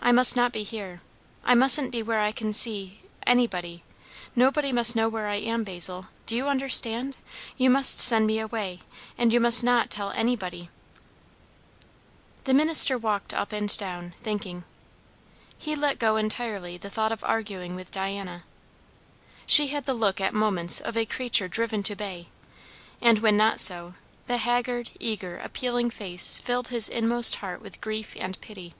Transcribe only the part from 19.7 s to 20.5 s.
the look at